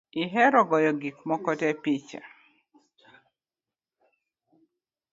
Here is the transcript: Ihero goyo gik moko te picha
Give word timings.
Ihero 0.21 0.61
goyo 0.69 0.91
gik 1.01 1.17
moko 1.27 1.51
te 1.59 1.67
picha 1.81 2.21